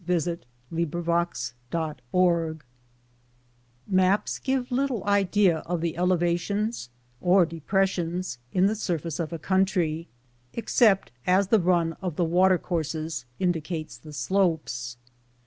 [0.07, 0.39] IV
[0.71, 1.27] UPHILL
[1.71, 2.63] IN FOG
[3.85, 6.89] Maps give little idea of the elevations
[7.21, 10.07] or depres sions in the surface of a country,
[10.53, 14.97] except as the run of the watercourses indicates the slopes.